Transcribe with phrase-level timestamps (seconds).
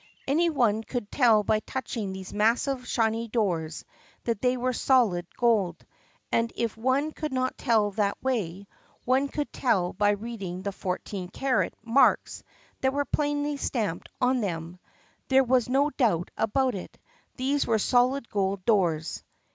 [0.27, 3.85] Any one could tell by touching these massive shiny doors
[4.23, 5.85] that they were solid gold.
[6.31, 8.65] And if one could riot tell that way,
[9.05, 12.41] one could tell by reading the "14 carat" marks
[12.79, 14.79] that were plainly stamped on them.
[15.27, 16.97] There was no doubt about it.
[17.35, 19.23] These were solid gold doors.